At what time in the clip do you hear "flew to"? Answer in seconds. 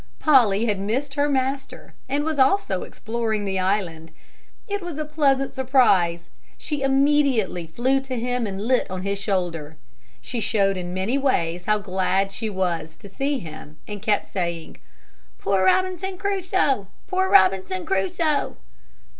7.67-8.17